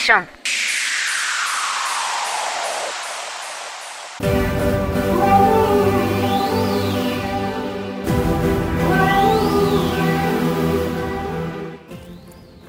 [0.00, 0.26] ーション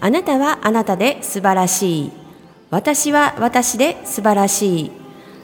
[0.03, 2.11] あなたはあなたで素晴らしい。
[2.71, 4.91] 私は私で素晴らしい。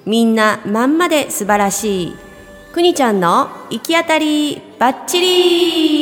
[0.07, 2.15] みんなまんまで素晴らしい。
[2.73, 5.96] くにちゃんの行き当たりばっちり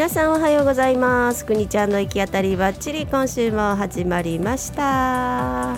[0.00, 1.44] 皆さんおはようございます。
[1.44, 5.76] くにちゃんの行き当たりばっちり今週も始まりました。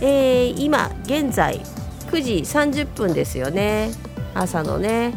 [0.00, 1.60] えー、今現在
[2.12, 3.90] 9時30分ですよね。
[4.34, 5.14] 朝のね、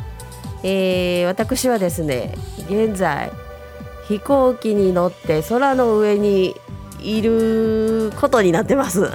[0.64, 2.34] えー、私はですね
[2.68, 3.32] 現在
[4.08, 6.56] 飛行機に乗って空の上に
[7.04, 9.12] いることになってます。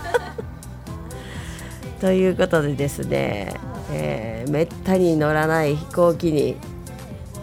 [2.02, 3.54] ということでですね、
[3.90, 6.58] えー、めったに乗らない飛行機に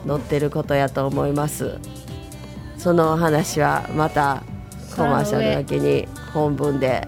[0.08, 1.78] 乗ってることやと思います。
[2.78, 4.44] そのお話はまた
[4.96, 7.08] コマーシャルだけに本文で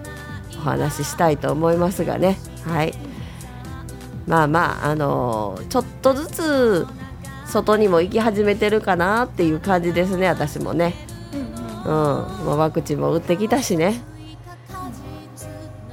[0.56, 2.36] お話ししたいと思いますがね。
[2.64, 2.94] はい。
[4.26, 6.86] まあまああのー、ちょっとずつ
[7.46, 10.94] 外にも行き始めてるかなっていう感じですね私もね。
[11.84, 11.90] うん、
[12.44, 14.02] もうワクチンも打ってきたしね。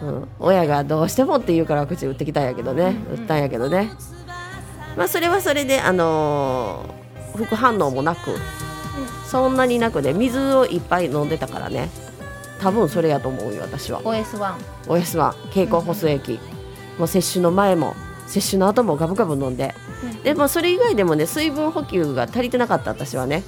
[0.02, 3.90] うん、親がどうしてもって言うからワクチン打ってきたんやけどね、打ったんやけどね
[4.98, 8.32] まあそれはそれであのー、副反応もなく、
[9.28, 11.90] そんなになくで水をいっぱい飲んでたからね。
[12.60, 14.02] 多分それやと思うよ私は。
[14.02, 14.56] OS1
[14.88, 16.40] OS1 経口補水液、
[16.98, 19.76] もう接種の前も接種の後もガブガブ飲んで、
[20.24, 23.44] でもそれ以外でもね水分補給が足りてなかった私はね、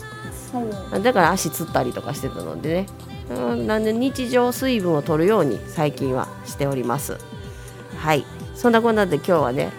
[1.03, 2.85] だから足つったりとかしてたのでね、
[3.31, 7.17] うん、なんで日常水分を取るように最近はしております。
[7.97, 8.23] はい。
[8.55, 9.71] そんなこんなで今日はね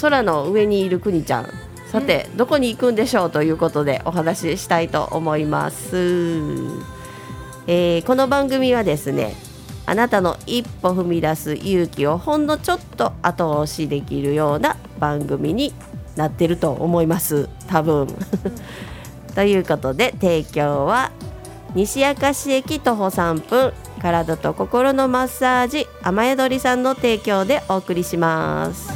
[0.00, 1.48] 空の上にいるくにちゃん。
[1.86, 5.96] さて、どこに行くんでしょうということでお話ししたいと思います。
[7.68, 9.34] えー、この番組はですね
[9.86, 15.74] あなたの一歩踏み出す勇気をほんのちょっと後押しできるような番組に
[16.14, 17.48] なってると思います。
[17.66, 18.08] 多分。
[19.34, 21.10] ということで提供は
[21.74, 28.90] 西明石駅徒歩3分体と心のマッサージ雨宿りさんの提供でお送りします。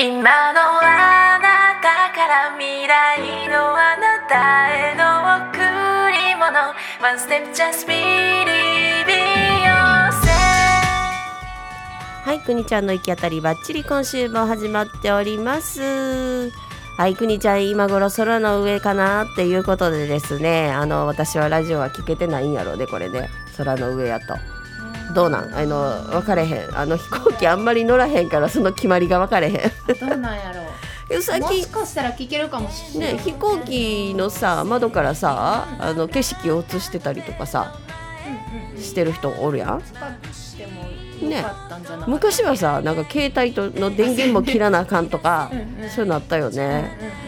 [0.00, 0.14] 今
[0.52, 0.60] の
[12.24, 16.52] はい、くにちゃんの行き当たりばっちり今週も始まっております。
[16.96, 24.57] はい、くにちゃん今頃空の上かなっていうことでですね、あの私はラジオは聞けてないんやろうねこれね、空の上やと。
[25.18, 25.52] どうなん？
[25.52, 26.78] あの分かれへん。
[26.78, 29.54] あの飛行機あんまり乗らへんからその決まりが分かれへん。
[30.08, 30.62] どうなんやろ
[31.18, 31.18] う。
[31.20, 37.74] 最近もしかしたら聞けるかもしれない、ね、飛行機のさ窓からさあの景色を映してたりとかさ、
[38.52, 39.82] うんうんうん、してる人おるやん？
[41.26, 41.44] ね、
[42.06, 45.50] 昔はさなんか携帯との電源も切らなあかんとか
[45.92, 47.27] そういうのあったよね、う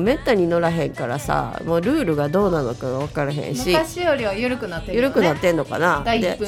[0.00, 6.02] めったに乗らへんからさもうルールがどうなのか分からへんし昔よりは緩くなってる、ね、緩くなってんのかな。
[6.04, 6.38] で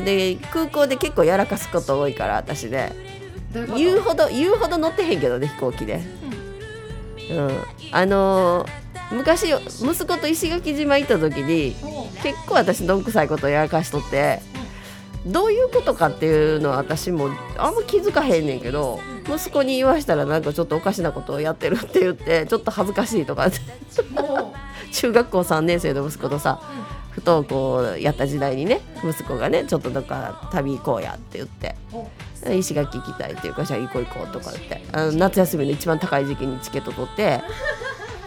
[0.00, 2.92] で空港で結構やらかすこと多いから私ね。
[3.76, 6.02] 言うほど言うほど乗ってへんけどね飛行機で、
[7.30, 7.62] うん、うん、
[7.92, 11.74] あのー昔息子と石垣島行った時に
[12.22, 14.40] 結構私どんくさいことやらかしとって
[15.26, 23.48] どういうことかっていうのは私もあんま気づかへんねんけど息子に言わしたらなんかちょっとおかしなことをやってるって言ってちょっと恥ずかしいとか
[24.92, 26.60] 中学校3年生の息子とさ
[27.10, 31.76] 不登校やった時代にね息子がねちょっとなんか旅行こうやって言って
[32.56, 34.82] 石垣行きたいっていうかじゃあ行こう行こうとかって。
[34.92, 37.42] あの夏休みの一番高い時期にチケット取って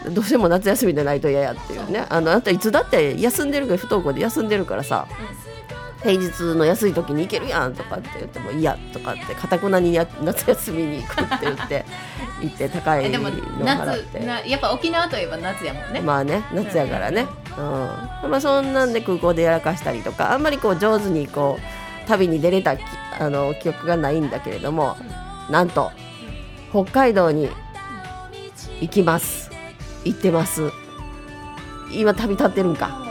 [0.11, 2.05] どうしても夏休みでないと嫌やっていうね。
[2.09, 5.07] あのあんたいつだって休んでるから不登校で休んでるからさ、
[6.03, 11.85] 平日の安い時に行けるやんとかって言っても嫌とかってかたくなにや夏休みに行くって言って
[12.41, 14.19] 行って高いの払って。
[14.19, 17.27] 夏なやっぱ沖縄といえば夏やもんね、まあね夏やからね、
[17.57, 17.61] う
[18.27, 18.31] ん。
[18.31, 22.81] まあ、そんなんで空港でやらかしたりとかあんまりこう上手にこう旅に出れたき
[23.19, 24.97] あの記憶がないんだけれども
[25.49, 25.91] なんと
[26.71, 27.49] 北海道に
[28.79, 29.51] 行きます。
[30.03, 30.71] 行ってます。
[31.91, 33.10] 今旅立ってるんか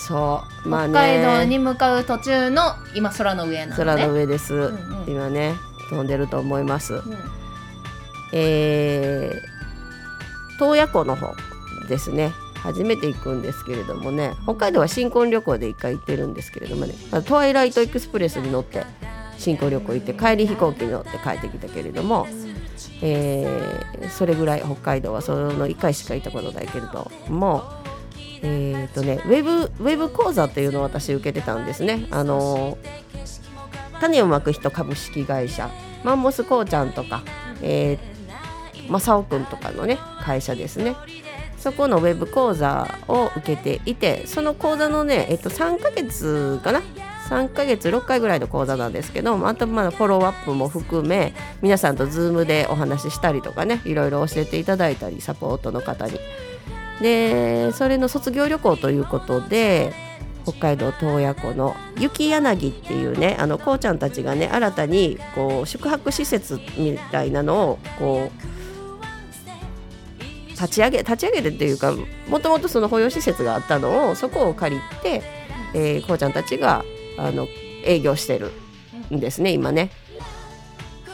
[0.00, 0.68] そう。
[0.68, 0.92] まあね。
[0.92, 3.76] 北海道に向かう途中の今空の上なのね。
[3.76, 5.04] 空の上です、んうん。
[5.06, 5.54] 今ね
[5.90, 6.94] 飛んでると思います。
[6.94, 7.02] うん。
[8.32, 11.34] えー、洞爺湖の方
[11.88, 12.32] ですね。
[12.54, 14.32] 初めて行くんですけれどもね。
[14.44, 16.94] 北海道は新婚旅行で一回行ってるんですけれどもね。
[17.10, 18.84] まあトワイライトエクスプレスに乗って
[19.36, 22.26] 新婚旅行行って帰り飛行機に乗って帰ってきたけれども、
[23.02, 27.62] えーそれぐらい北海道はその1回しか行ったことないけれども
[28.42, 32.06] えーとね、ウェブウェブ講座っていうのを私受けてたんですね。
[32.10, 32.78] あの
[34.00, 35.70] 種をまく人株式会社。
[36.02, 37.22] マンモスこうちゃんとか、
[37.62, 40.96] えー、正雄くんとかのね会社ですね。
[41.58, 46.80] そこのウェブ講座を受けていてその講座のね、えっと、3ヶ月かな
[47.28, 51.32] ？3ヶ月6回ぐらいの講座なんですけどあとまだフォローアップも含め
[51.62, 56.18] 皆さんと Zoom でお話ししたりとかねいろいろ教えていただいたりサポートの方に
[57.00, 59.92] でそれの卒業旅行ということで
[60.44, 68.50] 北海道洞爺湖の雪柳っていうねあのこうちゃんたちがね新たにこう宿泊施設みたいなのをこう
[70.50, 71.94] 立ち上げ立ち上げてっていうか
[72.28, 75.22] もともとその保養施設があったのをそこを借りて、
[75.74, 76.84] えーこうちゃんたちが
[77.18, 77.46] あの
[77.84, 78.52] 営業してる
[79.10, 79.90] んですね今ね。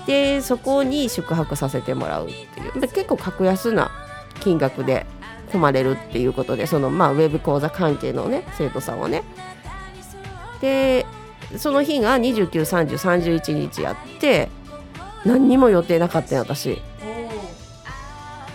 [0.07, 3.91] でそこに宿泊させてもらうっていう結構格安な
[4.41, 5.05] 金額で
[5.51, 9.23] 泊まれるっていうことでそのまあウェブ講座関係のね生徒さんはね。
[10.61, 11.07] で
[11.57, 14.49] その日が293031日やって
[15.25, 16.81] 何にも予定なかったん私。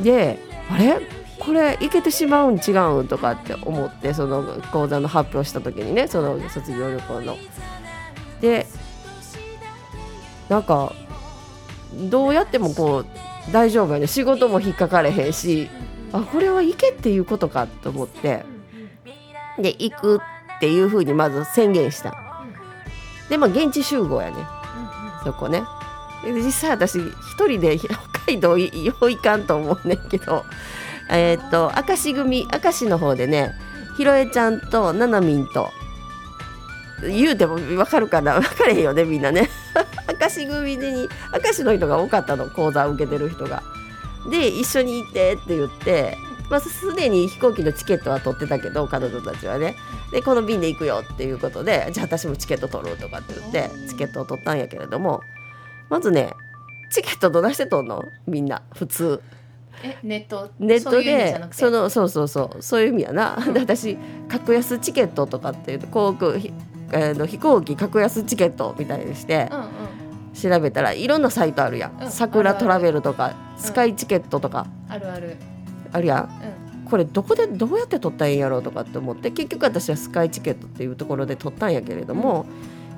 [0.01, 0.39] で
[0.69, 0.99] あれ？
[1.39, 7.35] これいけてしまうん違うんとかって思ってその講座の発表した時にねその卒業旅行の。
[8.41, 8.67] で
[10.49, 10.93] なんか
[12.09, 13.05] どうやってもこう
[13.51, 14.05] 大丈夫やね。
[14.05, 15.69] 仕事も引っかかれへんし
[16.13, 18.45] あこれはいけっていうことかと思って。
[19.59, 22.13] で行くっていうふうにまず宣言した。
[23.29, 24.37] でまあ現地集合やね。
[25.23, 25.63] そこね。
[26.25, 27.89] 実際私一人で 北
[28.27, 28.69] 海道よ
[29.01, 30.45] う行かんと思うねんけど。
[31.09, 33.53] えーと明石組明石の方でね
[33.97, 35.69] ひろえちゃんとななみんと
[37.01, 38.39] 言うても分かるかな？
[38.39, 39.49] 分かれへんよねみんなね。
[40.21, 41.09] 明石組に
[41.43, 43.63] 明石の人が多かったの講座を受けてる人が。
[44.29, 46.17] で一緒に行ってって言って、
[46.49, 49.75] まあ、すでに飛行機のチケットは取ってたけど彼女たちはね。
[50.11, 55.21] でこの便で行くよっていうことでじゃあ私もチケット取ろうとかって言ってチケットを取ったんやけれども
[55.89, 56.33] まずね
[56.91, 58.03] チケットどないして取んの？
[58.27, 58.61] みんな。
[58.75, 59.21] 普通。
[59.81, 60.51] えネット？
[60.59, 62.61] ネットでそのそうそうそう。
[62.61, 63.97] そういう意味やな、で私
[64.27, 66.51] 格安チケットとかっていうと航空ひ
[66.91, 69.49] えーの飛行機格安チケットみたいにして
[70.33, 72.11] 調べたらいろんなサイトあるやん、うん。
[72.11, 74.67] 桜トラベルとかスカイチケットとか。
[74.89, 75.37] あるある。
[75.91, 76.23] あるやん。
[76.83, 76.85] うん。
[76.89, 82.45] これどこでどうやって取ったらいいんやろうとかって思って結局私はスカイチケットっていうところで取ったんやけれども、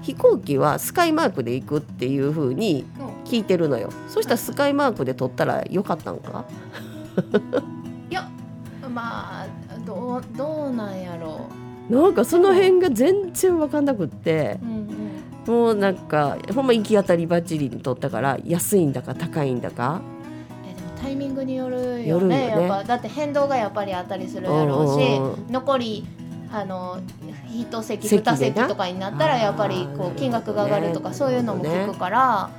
[0.01, 3.07] 飛行機はスカイマークで行くっていうふうにうん。
[3.29, 3.89] 聞いてるのよ。
[4.07, 6.45] そしたらスカイマークで取ったらよかったんか？
[8.09, 8.27] いや
[8.93, 9.47] まあ
[9.85, 11.41] どうどうなんやろ
[11.89, 14.87] なんかその辺が全然分かんなくってう、うん
[15.47, 20.01] うん、もうなんかほんま行き当たりばっちりに取ったから安いんだか高いんだか
[21.03, 22.47] タイミングによるよねね。
[22.47, 22.83] やっぱ。
[22.85, 25.51] だって変動がやっぱりあったりするやろうし、うんうんうん。
[25.51, 26.07] 残り
[26.51, 26.99] あの
[27.53, 31.15] 一席席でな二席とかになったらやっぱりこう金額が上がるとかね。
[31.15, 32.49] そういうのも聞くから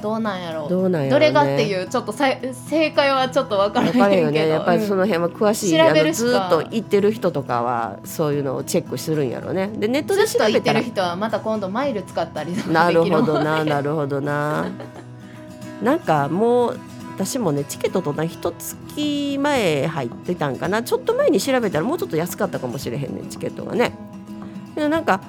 [0.00, 0.68] どうなんやろう。
[0.68, 1.32] どうなんやろうね。
[1.32, 4.48] どれがっていうちょっとさい正解はちょっと分から分かるよへんけどね。
[4.50, 9.68] やっぱりその辺は詳しい、調べるずっと行ってる人とかはそういうのをチェックするんやろね。
[9.76, 14.66] でネットで調べてる人はまた今度マイル使ったりなるほどななるほどな。
[15.82, 16.80] なんかもう
[17.18, 20.84] 私もねチケットとな一月前入ってたんかな。
[20.84, 23.92] ちょっと前に調べたらもうちょっと安かったかもしれへんねんチケットがね。
[24.76, 25.20] でもなんか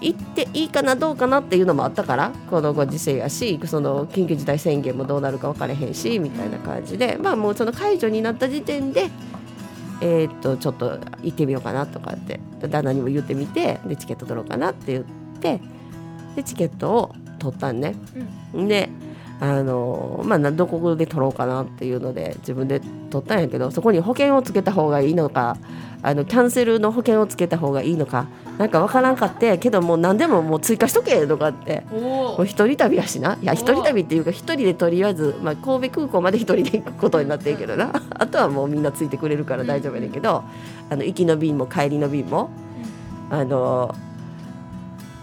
[0.00, 7.18] 行っていいかなどうかなっていうのもあったからこのご時世やしその緊急事態宣言もどうなるか分からへんしみたいな感じで。
[7.20, 9.10] まあもうその解除になった時点で
[10.00, 15.04] えーっとちょっと行ってみようかなとかって旦那にも言ってみてでチケット取ろうかなって言っ
[15.38, 15.60] て
[16.34, 17.94] でチケットを取撮ったんね。
[18.54, 18.88] で
[19.38, 25.58] あのまあ、どこで撮ろうかなっていうので自分で撮ったんやけどそこに保険をつけた方がいいのか
[26.02, 33.36] あのキャンセルの保険をつけた方がいいのかなんか分からんかってけどもう何でももう追加しとけとかってもう一人旅やしな。
[33.42, 37.92] いや一人旅っていうか一人でとりあえず、まあ、神戸空港まで一人で行くことになってるけどな。
[38.10, 40.44] あとはもうみんなついてくれるから大丈夫やけど、
[40.88, 42.50] あの行きの便も帰りの便も
[43.28, 43.94] あの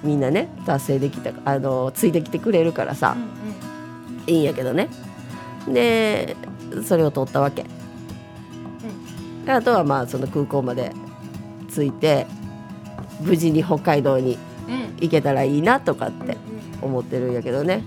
[0.03, 3.17] みんなね達成できたあのついてきてくれるからさ、
[4.27, 4.89] いいんやけどね。
[5.67, 6.35] で
[6.83, 7.65] それを取ったわけ、
[9.45, 10.91] うん、あとはまあその空港まで
[11.73, 12.27] 着いて
[13.21, 14.37] 無事に北海道に
[14.99, 16.37] 行けたらいいなとかって
[16.81, 17.83] 思ってるんやけどね、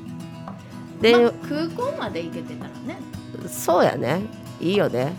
[1.01, 2.99] で、まあ、空港まで行けてたらね。
[3.49, 4.23] そうやね。
[4.61, 5.13] いいよね。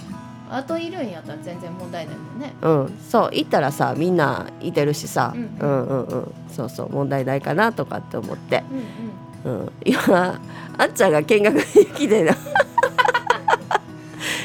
[0.50, 2.54] あといるんやったら全然問題ないもんね。
[2.62, 2.98] うん。
[3.10, 6.34] そう行ったらさみんないてるしさ、うん、うんうんうん。
[6.52, 8.84] そうそう問題ないかなとかって思って、うん、うん、
[9.86, 10.40] 今
[10.78, 12.34] あっちゃんが見学に来てな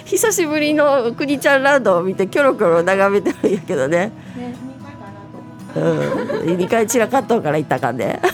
[0.04, 4.12] 久しぶりのくにちゃんランドを見てキョロキョロ眺めてるんやけどね。
[4.36, 5.50] ね2回かなと思
[6.40, 8.20] って、うん、2回散らかっとうから行ったかんね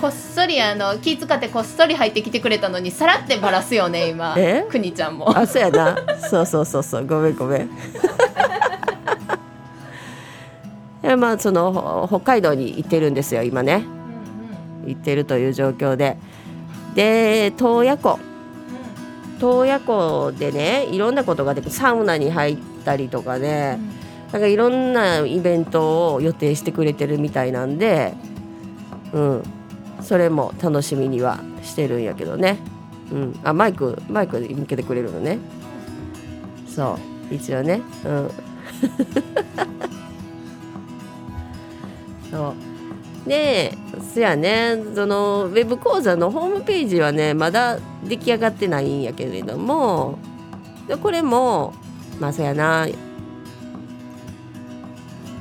[0.00, 4.34] こっそりあの気遣ってこっそり入ってきてくれたのにさらってばらすよね今。
[4.36, 4.66] え？
[4.68, 5.36] くにちゃんも。
[5.36, 5.96] あそうやな。
[6.20, 7.06] そうそうそうそう。
[7.06, 7.70] ごめんごめん。
[11.18, 13.88] まあその北海道に行ってるんですよ今ね、うんうん、
[14.86, 16.16] 行ってるという状況で。
[16.94, 18.18] で洞爺湖。
[19.38, 23.78] 洞爺湖でねいろんなことができるサウナに入ったりとかね、
[24.28, 28.14] うん、なんかいろんなイベントを予定してくれてるみたいなんで、
[29.12, 29.42] うん、
[30.02, 32.58] それも楽しみにはしてるんやけどね、
[33.12, 35.38] うん、あマイクマイクで向けてくれるのね。
[36.68, 36.98] そ
[37.30, 37.34] う。
[37.34, 37.80] 一応ね。
[38.04, 38.30] うん。
[42.30, 42.73] そう
[43.26, 43.76] で
[44.12, 50.18] そやねそのウェブ講座のホームページはねまだ出来上がってないんやけれども
[50.86, 51.72] でこれも
[52.20, 52.86] まあそやな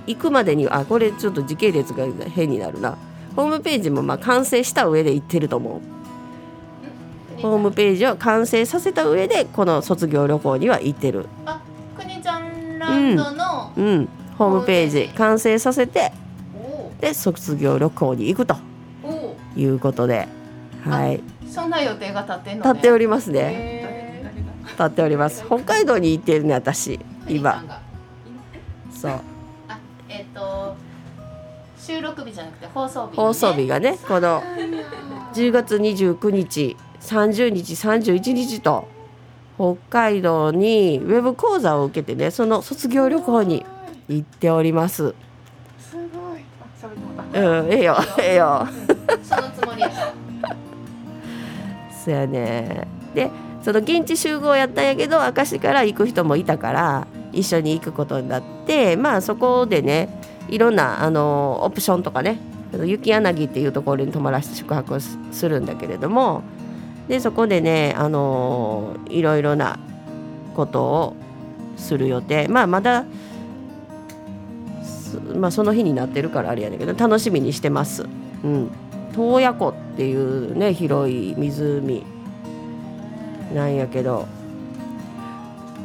[0.06, 2.98] 行くまでにあこれちょっと時系列が変になるな。
[3.36, 7.42] ホームページもまあ完成した上で行ってると思う。
[7.42, 11.28] ホームページを完成させた上でこの卒業旅行には行ってる。
[11.46, 11.62] あ
[11.98, 16.12] くにちゃんランドの、うん、うん、ホームページ完成させて
[17.04, 18.56] で卒業旅行に行くと
[19.58, 20.30] いうことで。
[20.86, 21.22] はい。
[21.50, 24.32] そんな予定が立ってんの、ね、立っておりますね。
[24.72, 25.44] 立っております。
[25.46, 27.02] 北海道に行ってるね私。
[27.28, 27.62] 今。
[28.90, 29.22] そう。
[30.08, 30.78] えっ、ー、と
[31.78, 34.42] 収録日じゃなくて放送日、ね、放送日がねこの
[35.34, 38.88] 10月29日30日31日と
[39.58, 43.66] 北海道にウェブ講座を受けてねその卒業旅行に
[44.08, 45.16] 行っております。
[47.34, 48.68] うん、ええよ、ええよ。
[49.24, 49.92] そのつもりや。
[52.04, 52.88] そやね。
[53.14, 53.30] で、
[53.62, 60.22] その現地集合やったんやけど、明石から行く人もいたから、一緒に行くことになって、まあそこでね。
[60.50, 62.40] いろんなあのオプションとかね
[62.74, 66.44] 雪柳っていうところに泊まらせて宿泊するんだけれども
[67.08, 69.80] でそこでねあのいろいろな
[70.56, 71.16] ことを
[71.78, 73.06] する予定まあまだ
[75.20, 78.06] まあ、その日になってるからあれやねんけど楽しみにしてます。
[78.44, 78.72] うん、
[79.16, 82.06] 洞爺湖っていうね広い湖。
[83.54, 84.28] なんやけど。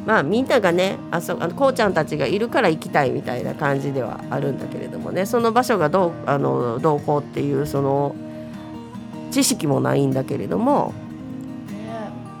[0.05, 5.25] まあみんながねあそあのこうちゃんたちがいるから行きたいみたいな感じではあるんだけれどもね。
[5.25, 8.15] その場所がどうあのどうこうっていうその
[9.29, 10.93] 知識もないんだけれども、
[11.67, 11.75] ね、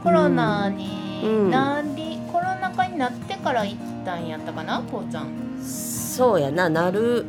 [0.03, 5.27] コロナになり、うん、コロナ禍になってから行ったんやったかなこうちゃん
[6.19, 7.25] そうやななる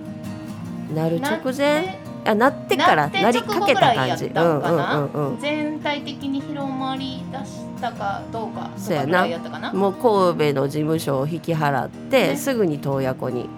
[0.92, 4.24] なる直前あなってからなりかけた感じ。
[4.24, 9.24] うんうんうんうん、全体的に広まりだしたかどうかそうやな。
[9.72, 13.48] もう神戸の事務所を引き払って、ね、すぐに洞爺湖に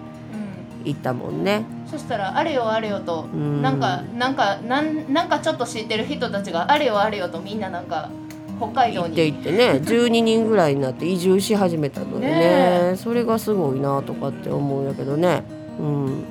[0.85, 8.09] 行ったもんね、うん、そしたらあれよあれよと、うん、なんかなんかなんなんかちょっと知ってる人たちがあれよあれよとみんななんか
[8.71, 9.09] 北海道に。
[9.09, 12.91] 行って行ってね12人ぐらいになって移住し始めたのでね。
[12.91, 15.43] ねそれがすごいなとかって思うんやけどね。
[15.79, 16.23] うん。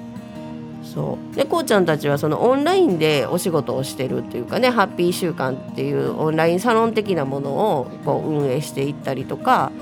[0.83, 1.37] そう。
[1.37, 9.73] でこうちゃんたちはそのオンラインでお仕事をしてるっていうかねハッピー週間っていうオンラインサロン的なものをこう運営していったりとか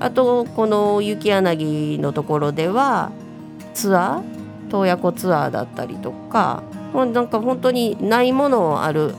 [0.00, 3.12] あとこの雪柳のところでは
[3.74, 4.70] ツアー？
[4.70, 6.62] 洞爺湖ツアーだったりとか
[6.94, 9.14] なんか本当にないものをある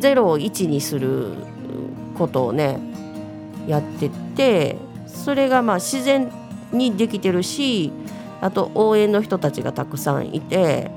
[0.00, 1.34] 0を1にする
[2.16, 2.78] ことをね
[3.66, 6.30] やっててそれがまあ自然
[6.72, 7.92] にできてるし
[8.40, 10.90] あと応援の人たちがたくさんいて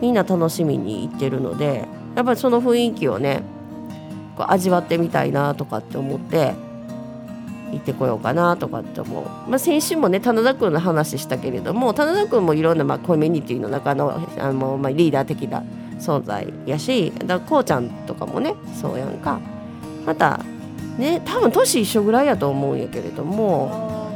[0.00, 1.86] みんな楽しみに行ってるので
[2.16, 3.42] やっぱりその雰囲気をね
[4.36, 6.54] こう味わってみたいなとかって思って
[7.70, 15.62] 行ってこようかなとかって思う、まあ、先週もね棚田君の話したけれども棚田君もいろんなまあコミュニティの中のあの、まあ、リーダー的な
[15.98, 19.51] 存在やしだこうちゃんとかもねそうやんか。
[20.06, 20.40] また
[20.98, 24.10] ね多分年一緒ぐらいやと思うんやけれども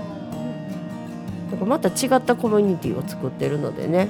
[1.50, 4.08] なんかまた違ったコミュニティを作ってるのでね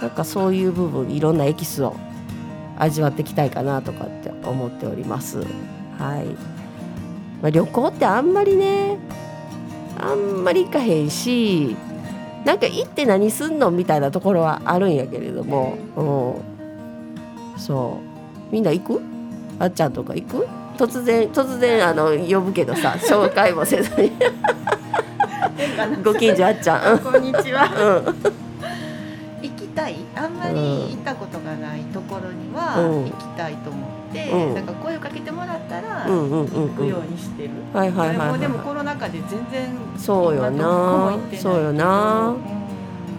[0.00, 1.96] なんかそういう部分いろんなエキスを
[2.78, 5.38] 味わっていきたいかなとかって思っております。
[5.98, 6.26] はい。
[7.42, 8.98] まあ、旅行ってあんまりね
[9.98, 11.76] あんまり行かへんし
[12.44, 17.98] なんか行って何すんのみたいなところはあるんやけれども、うん、そ
[18.50, 18.52] う。
[18.52, 19.02] みんな行く？
[19.58, 20.46] あっちゃんとか行く？
[20.76, 24.12] 突然突然あの呼ぶけどさ 紹介もせずに。
[26.04, 26.98] ご近所あっちゃん。
[27.02, 27.64] こんにちは。
[27.64, 28.14] うん。
[29.42, 29.96] 行きたい？
[30.14, 30.54] あんまり
[30.90, 33.04] 行ったことがないところにはうん。
[33.04, 34.54] 行きたいと思って、うん。
[34.54, 36.46] なんか声をかけてもらったら行
[36.76, 37.50] くようにしてる。
[37.72, 41.16] はいはいはい、もはい、うでもコロナ禍で全然そうよな。
[41.36, 42.34] そうよな。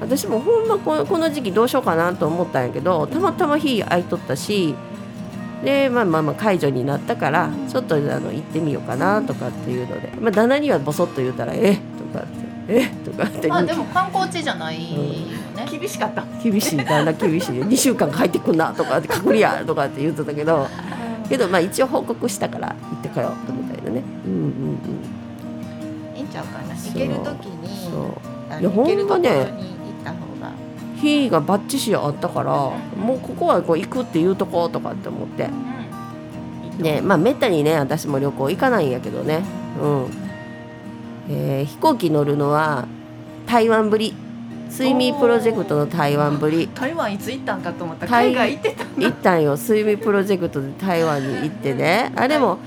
[0.01, 4.73] 私もほんまこのこの時期どうしようかなと思ったんやけどたまたま日空いとったし
[5.63, 12.39] でまあまあまあ解除になったからちょっとあの行ってみようかなとかっていうので、まあ、旦那にはボソッと言うたら「えとかって
[12.69, 16.23] 「えとかってまあでも観光地じゃないよね、厳しかった。
[16.41, 17.61] 厳しい旦那厳しい。
[17.61, 20.67] 2週間帰ってくんなとかって隔離や とかって言ってたけど。
[21.29, 24.03] けどまあ一応報告したから行ってこようとみたいなね。
[24.25, 26.17] うんうんうん。
[26.17, 26.75] いいんちゃうかな。
[26.75, 26.93] そう。
[26.93, 27.69] 行ける時に
[28.59, 29.69] いや行けるところにほんま行ね。
[30.99, 35.49] 日がバッチシあったからもうここはこう行くっていうとことかって思って。
[36.79, 39.43] ねまあめったにね私も旅行行かないんやけどね。
[39.81, 40.07] うん、
[41.29, 42.87] えー飛行機乗るのは
[43.47, 44.13] 台湾ぶり。
[44.71, 46.69] 睡眠プロジェクトの台湾ぶり。
[46.75, 48.05] 台湾いつ行ったんかと思った。
[48.05, 49.01] 台海外行ってたんだ。
[49.01, 49.57] 行ったんよ。
[49.57, 52.11] 睡眠プロジェクトで台湾に行ってね。
[52.15, 52.59] あれも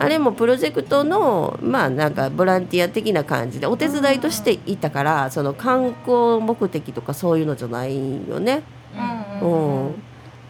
[0.00, 8.62] あれもプロジェクトのまあなんかボランティア的な感じでお手伝いとして行ったからその観光目的とかそういうのじゃないよね。
[9.40, 9.86] うん。
[9.86, 10.02] うん。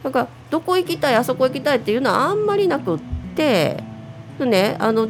[0.05, 3.01] なんかどこ行きたいあそこ行きたいっていうのはあんまりなくっ
[3.35, 3.83] て
[4.39, 5.09] でねあの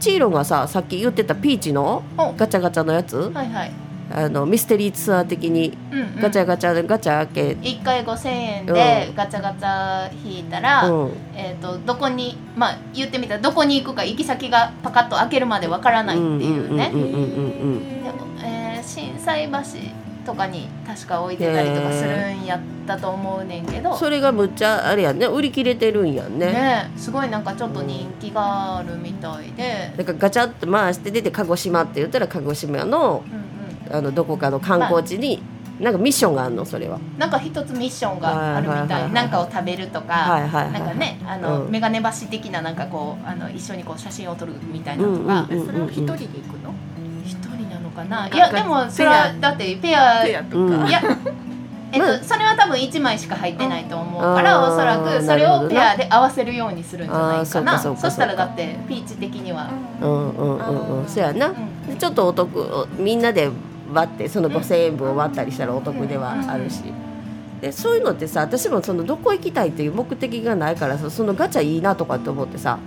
[0.00, 2.32] チーロンがささっき言ってたピーチのお。
[2.32, 3.72] ガチャガチャのやつはいはい、
[4.14, 6.20] あのミステリーツアー的にうんうん。
[6.20, 9.14] ガチャガチャでガチャ開け、1回5000円でうん。
[9.14, 16.90] ガチャガチャ引いたら、うん、えー、とどこにまあ言ってみたらどこに行くか行き先がパカッと開けるまでわからないっていうね。
[16.92, 18.10] うんうんうんうんうんで
[18.44, 33.41] えー心斎橋とかに確か置いてたりとかするんやったと思うねんけどそれがむっちゃあれやんね売り切れてるんやんねねすごいなんかちょっと人気があるみたいで、だからガチャッと回して出て鹿児島って言ったら鹿児島のうんうん、
[33.92, 35.42] あのどこかの観光地に、
[35.80, 36.64] なんかミッションがあるの？
[36.64, 36.98] それは。
[37.18, 41.70] なんか一つミッションがあるみたはいはなんかを食べるとか、はいはいはいなんかねあの、うん。
[41.70, 46.74] メガネ橋的ななんかこうあの一緒にこう写真を撮るみたいなのとか、それを一人で行くの？
[47.24, 50.80] 一人なのかな、うんいやでもそれはだってペアペアとうん。
[50.80, 50.88] か。
[50.88, 51.02] いや
[51.92, 52.18] えっと、まあ。
[52.22, 57.78] それは多分1枚しか入ってないと思うから、おそらくそれをペアで合わせるようにするんじゃないかな。
[57.78, 61.08] そしたらだってピーチ的には、うんうんうんうん。
[61.08, 61.48] そやな。
[61.48, 61.86] うん。
[61.86, 63.50] でちょっとお得みんなで
[63.92, 66.82] 割ってその5,000円分を割ったりしたらお得ではあるし。
[67.60, 72.78] でそういうのってさ私もそのどこ行きたいっていう目的がないからさそのガチャいいなとかって思ってさ。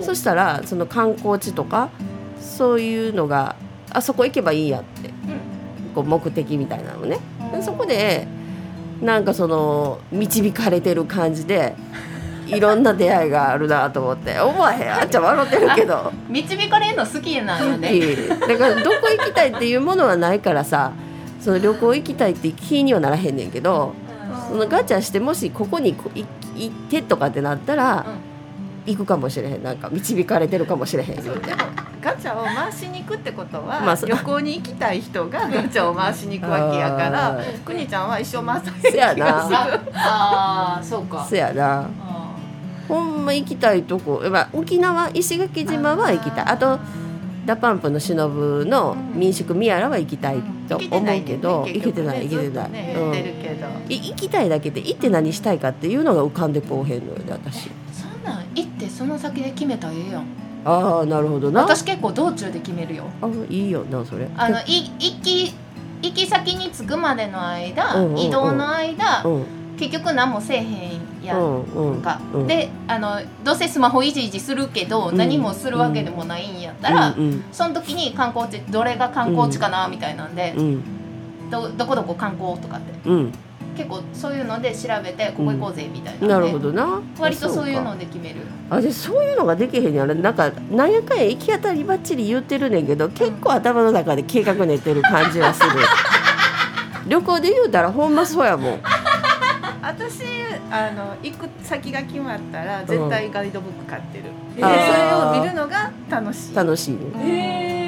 [0.00, 1.90] そしたらその観光地とか
[2.40, 3.54] そういうのが
[3.90, 5.10] あそこ行けばいいやって
[5.94, 7.18] こう目的みたいなのね。
[7.52, 8.26] でそこで
[9.00, 11.74] なんかその導かれてる感じで
[12.46, 14.38] いろんな出会いがあるなと思って。
[14.40, 14.92] 思わへん。
[14.92, 16.12] あっちゃん笑ってるけど。
[16.28, 18.16] 導かれるの好きなんよね。
[18.40, 20.92] だからどこ行きたいっていうものはないからさ
[21.40, 23.94] その旅行行きたいって気にはならへんねんけど
[24.48, 28.06] そのガチャしてもしここに行ってとかってなったら、
[28.86, 29.62] 行くかもしれへん。
[29.62, 31.22] なんか導かれてるかもしれへん。
[31.22, 31.50] 言うて
[32.00, 37.58] ガチャを回しに行くってことは、まあそ旅行に行きたい人が ガチャを回しに行くわけやかあらー。
[37.64, 39.26] くにちゃんは一生回さないせやな。
[39.48, 41.26] ああーそうか。
[41.28, 41.80] せやな。
[42.00, 42.25] あ
[42.88, 46.44] ほんま行きたいとこ、まあ、沖縄石垣島は行きたい。
[46.46, 46.78] あと
[47.46, 48.28] DA PUMP の忍
[48.64, 53.12] の民宿宮良は行きたいと思うけど行けてない行けてない、ね、うん。
[53.88, 57.70] 行きたいだけで行って何したいかっていうのが浮かんでこうへんのよね私。
[57.92, 60.24] そんなん行ってその先で決めたらええやん。
[60.64, 61.62] ああなるほどな。
[61.62, 63.04] 私結構道中で決めるよ。
[63.22, 64.28] あいいよなそれ。
[64.36, 65.54] あのい行き
[66.02, 68.18] 行き先に着くまでの間、うんうんうん。
[68.18, 69.44] 移動の間、うん。
[69.78, 72.46] 結局何もせえへんやうんんうんか、うん。
[72.46, 77.44] であのどうせスマホいじいじするけど、うん何もするわけでもないんやったら、うんうん。
[77.52, 80.82] その時に観光地どれが観光地かなみたいなんで、うん。
[81.50, 83.32] どどこどこ観光とかってうん。
[83.76, 87.02] 結構そういうので調べてここ行こうぜみたいな、なるほどな。
[87.18, 88.36] 割とそういうかので決める。
[88.70, 90.14] あでそういうのができへんやろ。
[90.14, 95.68] なんかなんやかんや行き当たりばっちり言ってるねんけど結構頭の中で計画練ってる感じはする。
[97.06, 98.80] 旅行で言うたらほんまそうやもん。
[99.82, 100.20] 私
[100.70, 104.24] あの行く先が決まったら絶対ガイドブック買ってる、
[104.56, 106.54] であそーれを見るのが楽しい。
[106.54, 106.94] 楽しい。
[106.94, 107.85] ねへえ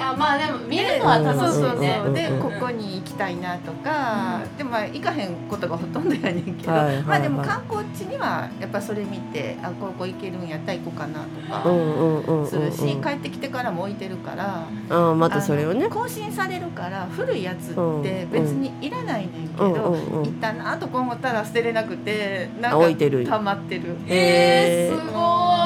[0.00, 7.02] あまあでも見るのは楽しいそうそうそう、でここに行きたいなとか、でもまあ行かへんことがほとんどやねんけど、はいはいはい。
[7.04, 15.88] まあでも観光地にはやっぱそれ見てあここ行けるんやったら行こうかなとうかんうんうんうんするし、うん帰ってきてからも置いてるから、あまたそれをね。
[15.88, 20.24] 更新されるから古いやつうんって別にいらないねんけど、うんうんうん。
[20.24, 23.96] 行ったなとか思ったら捨てれなくてなんか溜まってる。
[24.06, 25.56] えー、すごい。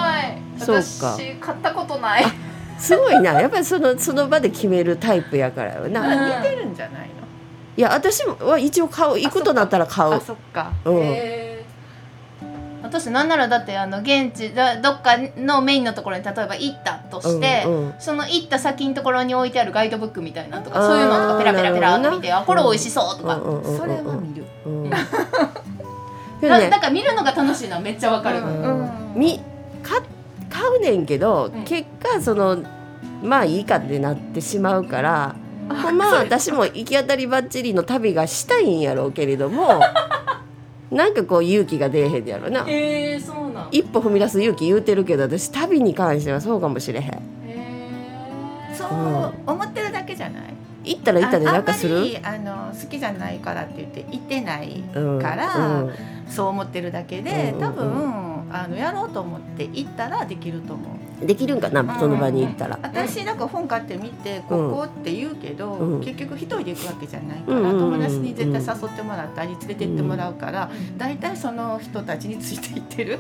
[0.61, 2.25] 私買ったことない
[2.81, 3.41] すごいな。
[3.41, 5.89] やっぱりそのその場で決めるタイプやからよ。
[5.89, 6.43] な、うん。
[6.43, 7.15] 似てるんじゃないの？
[7.77, 10.15] いや私もは一応買う行くとなったら買う。
[10.15, 10.73] あそっか。
[10.85, 11.51] うん、へー。
[12.83, 17.95] 私なんならだってあの現地だどっかのメインのところに例えば行ったとして、うんうん。
[18.01, 24.45] その行った先のところに置いてあるガイドブックみたいなのとかそういうのとかペラペラペラっと見てあこれ美味しそうとか、うんうんうんうんそれは見る。
[24.67, 24.91] うん。
[26.41, 26.71] けどなね。
[26.71, 29.41] なんか見るのが楽しいのはめっちゃわかる、うんうんみ
[29.83, 30.01] か
[30.51, 32.59] 買うねんけど、ん結果その
[33.23, 35.37] まあいいかってなってしまうから、
[35.69, 39.81] まは私も行き当たりばっちりの旅がしたいんやろうけれども
[40.91, 42.65] なんかこう勇気が出えへんやろな。
[42.67, 43.69] へえそうなん。
[43.71, 47.07] 一歩踏み出す勇気言うてるけど私旅に関してはそうかもしれへん。
[47.07, 48.77] へー。
[48.77, 50.43] そう思ってるだけじゃない？
[50.83, 51.97] 行ったら行ったであなんかする？
[51.97, 55.91] あんまりあの好きじゃないからって言って行ってないうんから、うん
[56.29, 57.61] そう思ってるだけで、うん。
[57.61, 60.85] 多分あのやろうと思って行ったらできると思
[61.23, 61.27] う。
[61.27, 62.79] できるんかなその場に行ったら。
[62.83, 66.01] 私なんか本買ってみてここって言うけど、うん。
[66.01, 73.19] 結局一人で行くわけじゃないから、友達に絶対誘ってもらったり連れて行ってもらうから、大体その人たちについて行ってる。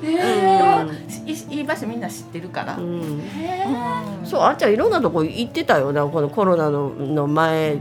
[1.27, 2.79] いいい場所みんな知ってるから。
[4.25, 7.79] そうあっちゃんいろんなとこ行ってたよなこのコロナのの前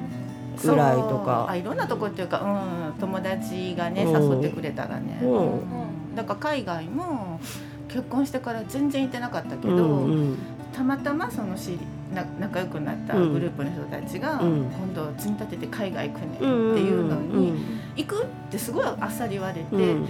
[0.61, 1.47] ぐらいとか。
[1.49, 1.55] あ。
[1.55, 4.41] いろんなとこっていうか、うん、友達がねうん。
[4.41, 5.29] 誘ってくれたらね、うん。
[5.29, 5.88] うん
[6.19, 7.39] だから海外も
[7.87, 10.37] 結婚してから全然行ってなかったけど、うんうん。
[10.73, 11.79] たまたまその知り
[12.13, 14.63] な仲良くなったグループの人たちが、うん。
[14.65, 20.07] 今度積み立てて海外行くねんってうんいうのに、うん行くってすごいあっさり言われて、うん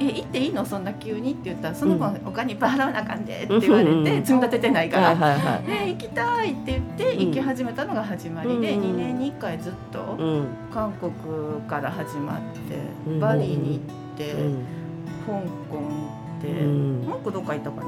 [0.00, 0.64] え行っていいの？
[0.64, 1.32] そんな急に？
[1.32, 5.10] って言ったらその分お金いっぱい払わなあかんでって言われて、うん積み立ててないから。
[5.10, 7.26] 行きたいって言ってうん。
[7.28, 10.46] 行き始めたのが始まりで、うん2年に1回ずっとうん。
[10.72, 11.12] 韓国
[11.68, 13.20] から始まって、うん。
[13.20, 14.64] バリに行って、うん
[15.26, 15.32] 香
[15.70, 15.82] 港行
[16.38, 17.00] って、うん。
[17.02, 17.86] もう一個どっか行ったかな。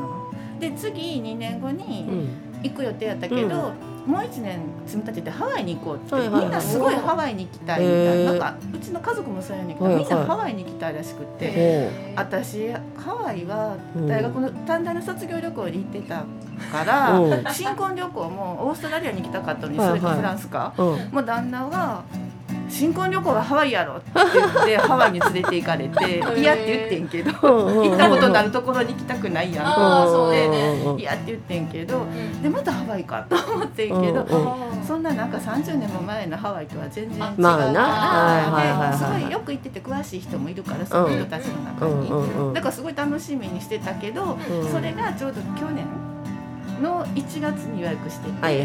[0.61, 2.29] で次2年後にうん。
[2.65, 3.75] 行く予定やったけど、
[4.07, 6.45] もう1年積み立ててハワイに行こうって、はいはいはい。
[6.45, 8.33] みんなすごいハワイに行きたいみたいな。
[8.33, 10.05] なんかうちの家族もそうやねんけど、はいはい。
[10.05, 11.53] みんなハワイに行きたいらしくて。
[11.53, 16.25] へー私ハワイはうん大学の短大の卒業旅行に行ってた
[16.73, 17.45] から、うん。
[17.53, 20.01] 新婚旅行もオーストラリアに行きたかったのに、はいはい。
[20.01, 20.73] それとフランスか。
[20.79, 20.87] うん。
[20.87, 22.03] もう旦那が
[22.75, 30.47] 「新婚旅行はハワイやろ」って言って ハワイに連れて行かれて「嫌」って言ってんけど行行ったことのあるところに行きたくないやんあーそうね。
[30.85, 32.43] うん嫌って言ってんけどうん。
[32.43, 34.27] でまたハワイかと思ってんけど、
[34.87, 44.69] そんななんか30年も前のハワイとは全然違うから、すごいよく行ってて詳しい人もいるからその人たちの中に、だからすごい楽しみにしてたけど、うん。
[44.71, 45.85] それがちょうど去年
[46.83, 48.65] の1月に予約してて。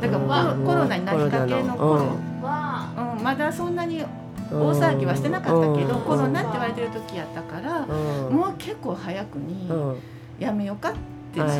[0.00, 2.42] だからコロ,、ナになりかけの頃、うん。
[2.42, 2.69] わ
[3.16, 4.04] うんまだそんなに
[4.50, 6.02] 大騒ぎはしてなかったけど、うん。
[6.02, 8.34] コロナって言われてる時やったから、うん。
[8.36, 9.96] もう結構早くにうん。
[10.38, 10.98] やめようかって
[11.36, 11.54] 言って、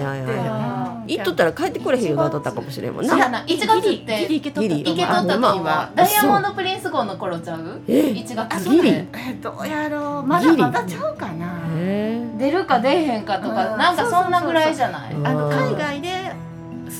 [1.15, 3.11] 行っとったら帰ってこれへんようになっとったかもしれんもんな。
[3.11, 3.45] そうやな。
[3.45, 4.69] 1月ってギリギリ行けとったと思う。
[4.69, 7.81] ギリ行けとったと思うあほんまダイヤモンドプリンス号の頃ちゃう？
[7.87, 8.89] え？1月あギリ？
[8.89, 9.07] え
[9.41, 10.27] どうやろう。
[10.27, 11.61] まだまだちゃうかな。
[11.77, 13.79] へ出るか出えへんかとかうん。
[13.79, 15.15] なんかそんなぐらいじゃない？
[15.15, 16.33] うんあの海外で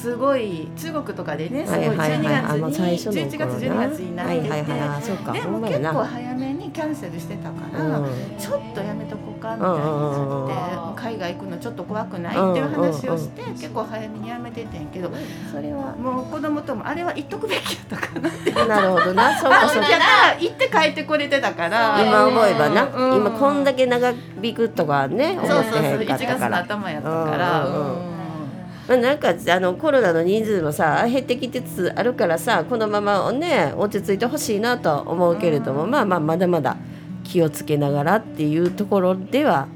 [0.01, 8.11] すごい中国とかでねすごいはいはい12はいあの月に最初の11月頃12月になってて、でも結構早めにキャンセルしてたから、うん。
[8.39, 15.11] ちょっとやめとこうかみたいにうんなって海外行くのちょっと怖くないっていう話をして結構早めにやめててんけど
[15.53, 16.25] それはもう。
[16.31, 18.29] 子供ともあれは行っとくべきやったかな。
[18.29, 19.37] ってなるほどな。
[19.39, 19.89] そうかそうか。
[20.39, 22.03] 行って帰ってこれてたから。
[22.03, 23.17] 今思えばな、うん。
[23.17, 27.67] 今こんだけ長引くとかね思そうってそうそう1へんかった月のから頭やったから、
[28.91, 35.91] まあなんかあのコロナの人数もさ減ってきつつあるからさこのままね落ち着いてほしいなとは思うけれども、うん。
[35.93, 36.77] まあまあまだまだ
[37.23, 39.69] 気をつけながらっていうところでは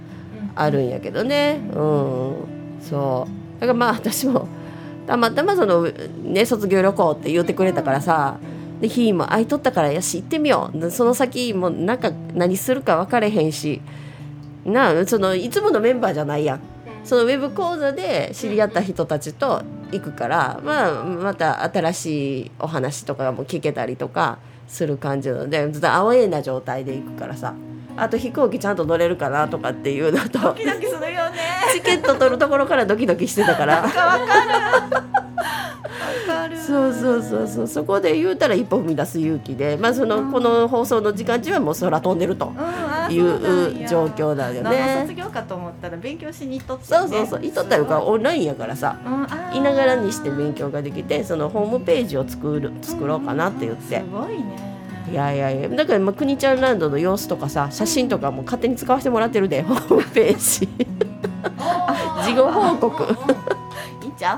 [0.57, 1.61] あるんやけどね。
[1.69, 2.81] うん。
[2.83, 3.61] そう。
[3.61, 4.49] だからまあ私も
[5.07, 8.41] たまたまそのね卒業旅行って言ってくれたからさ
[8.81, 10.91] で日も空いとったからよし行ってみよう。
[10.91, 13.81] その先もなんか何するか分かれへんし
[14.65, 16.74] なそのいつものメンバーじゃないやん
[17.05, 19.63] そのウェブ講座で知り合った人たちと
[19.93, 27.55] 行くから、まあ、また新しいお話とかも聞けたりとかする感じなのでずっとアウェーな状態で行くからさ
[27.97, 31.39] あと飛行機ちゃんと乗れるかなとかっていうのとドキドキするよね。
[31.73, 33.83] チケット取るところからドキドキしてたから。
[33.83, 34.19] わか
[35.09, 35.14] る
[36.67, 37.67] そうそうそうそう。
[37.67, 42.53] そこで言うたら一歩踏み出す勇気で、まあ、その、この放送の時間中はもう空飛んでると
[43.11, 45.05] いう状況だよね。
[45.07, 47.43] 卒業かと思ったら勉強しに行っとった、そうそうそう。
[47.43, 47.85] 行っとったよ。
[47.85, 48.97] かオンラインやからさ、
[49.53, 54.01] いながらにして勉強ができてそのホームページを作る作ろうかなって言って。
[54.01, 54.75] すごいね。
[55.11, 55.69] いやいやいや。
[55.69, 60.69] だからまあ国ちゃんランドの様子とかさ写真とかも勝手に使わせてもらってるで ホームページ。
[62.25, 63.05] 事後報告。
[64.03, 64.37] いいんちゃ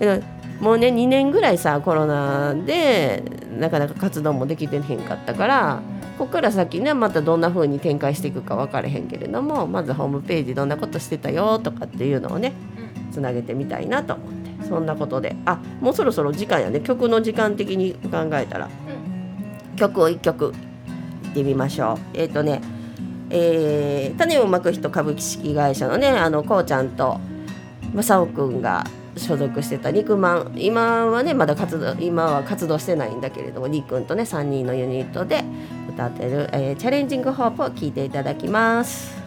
[0.00, 0.22] う
[0.62, 3.22] もうね2年ぐらいさコロナで
[3.58, 5.82] なかなか活動もできてへんかったから
[6.16, 12.52] ここから先ねまたどんな風に展開していくか分からへんけれどもまずホームページどんなことしてたよとかっていうのをね
[13.10, 15.36] つなげてみたいなと思ってそんなことで。
[15.44, 16.80] あもうそろそろ時間やね。
[16.80, 18.70] 曲の時間的に考えたら。
[19.76, 20.54] 曲を1曲
[21.24, 21.98] いってみましょう。
[22.14, 22.62] えっ、ー、とね
[23.34, 27.18] えー、種をまく人株式会社のねあのこうちゃんと
[27.94, 28.84] 正雄くんが
[29.22, 35.44] 所属してた肉まん今はねまだ活動今は活動してないんだけれどもりくんとね3人のユニットで
[35.88, 39.22] 歌ってる、えー、チャレンジングホープを聴いていただきます。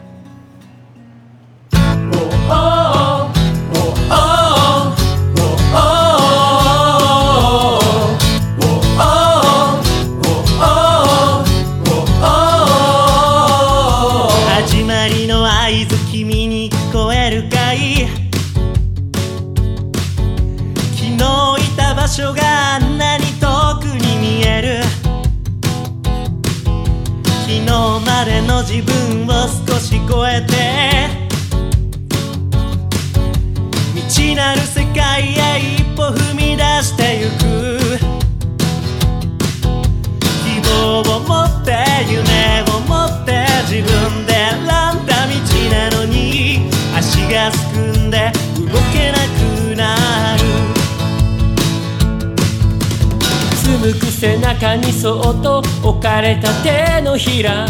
[54.25, 57.67] 背中にそっと置かれた手のひら。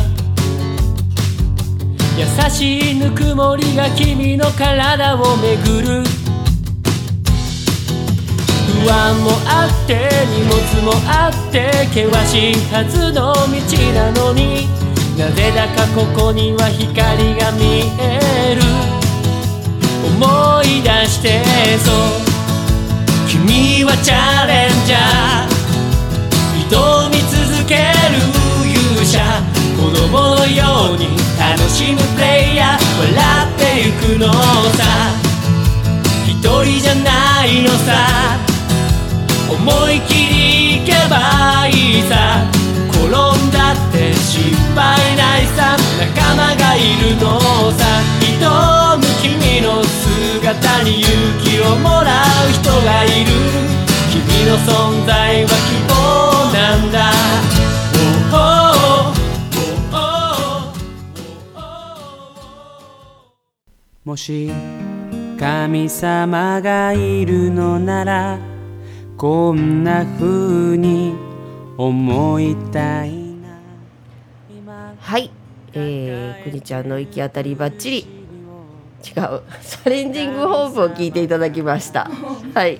[2.17, 6.03] 優しいぬくもりが君の体をめぐる。
[8.85, 13.47] 不安もあって荷物もあって険しいはずの道
[13.93, 14.69] なのに。
[15.17, 18.61] なぜだかここには光が見える。
[20.05, 21.43] 思い出して
[21.83, 21.95] そう。
[23.27, 25.54] 君はチャレンジャー。
[26.69, 27.81] 挑み続ける
[28.65, 29.19] 勇者
[29.77, 32.79] 子供のように楽しむプレイヤー
[33.13, 33.13] 笑
[33.45, 34.83] ってゆくのさ。
[36.25, 38.39] 一人じゃないのさ。
[39.49, 42.45] 思い切りいけばいいさ。
[42.89, 43.11] 転ん
[43.51, 45.77] だって失敗ないさ。
[45.99, 47.39] 仲間がいるの
[47.73, 47.85] さ。
[48.39, 53.31] 挑む君の姿に勇気をもらう人がいる。
[54.09, 55.84] 君の存在は希
[64.05, 64.51] もし
[65.39, 68.39] 神様がいるのなら
[69.17, 71.15] こんな風に
[71.75, 73.11] 思いたい
[74.61, 74.93] な。
[74.99, 75.31] はい、
[75.73, 78.03] えー、くにちゃんの行き当たりばっちり違う。
[79.03, 82.07] チャレンジングホープを聞いていただきました。
[82.53, 82.79] はい。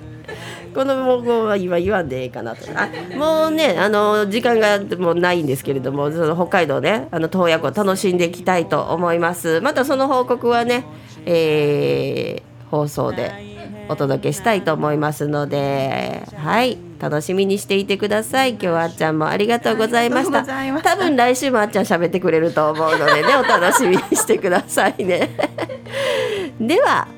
[0.76, 2.66] この文言は今言わんでええかなと。
[2.78, 9.62] あもうねあの時間がもうないんですけれどもその北海道ねあの洞爺湖楽しんでいきたいと思います。
[9.62, 10.84] またその報告はね、
[11.24, 13.32] えー、放送で
[13.88, 18.50] お届けしたいと思いますのではい楽しみにしていてください。
[18.50, 20.44] 今日はあっちゃんもありがとうございました。
[20.44, 25.30] 多分来週もあっちゃん喋ってくれると思うのでねお楽しみにしてくださいね。
[26.60, 27.08] では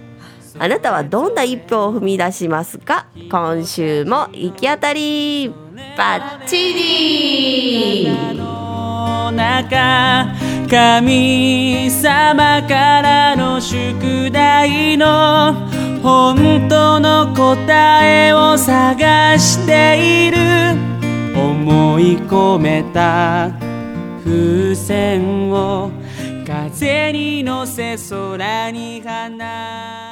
[0.60, 3.06] あなたはどんな一歩を踏み出しますか？
[3.30, 5.52] 今週も行き当たり。
[5.96, 8.08] バッチリ。
[10.68, 15.54] 神様からの宿題の
[16.02, 20.38] 本当の答えを探している。
[21.34, 23.50] 思い込めた
[24.24, 25.90] 風船を
[26.46, 30.07] 風に乗せ空に放つ。